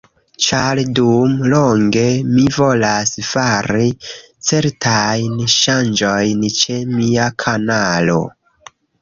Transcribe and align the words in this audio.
Ĉar 0.43 0.79
dum 0.99 1.33
longe 1.53 2.05
mi 2.29 2.45
volas 2.55 3.13
fari 3.33 3.91
certajn 4.49 5.37
ŝanĝojn 5.57 6.43
ĉe 6.57 6.81
mia 6.97 7.29
kanalo 7.47 8.19